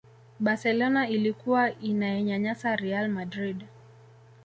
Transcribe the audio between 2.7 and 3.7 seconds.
real madrid